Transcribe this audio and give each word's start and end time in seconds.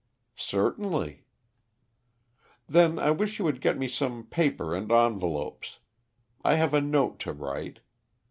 "Certainly." 0.35 1.25
"Then 2.67 2.97
I 2.97 3.11
wish 3.11 3.37
you 3.37 3.45
would 3.45 3.61
get 3.61 3.77
me 3.77 3.87
some 3.87 4.25
paper 4.25 4.73
and 4.73 4.91
envelopes. 4.91 5.77
I 6.43 6.55
have 6.55 6.73
a 6.73 6.81
note 6.81 7.19
to 7.19 7.31
write. 7.33 7.81